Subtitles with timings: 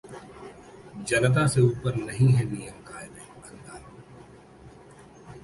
[1.09, 3.79] जनता से ऊपर नहीं हैं नियम-कायदे: अन्ना